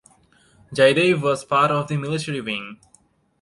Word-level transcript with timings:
Jaidev 0.73 1.21
was 1.21 1.45
part 1.45 1.69
of 1.69 1.87
the 1.87 1.95
military 1.95 2.41
wing. 2.41 2.79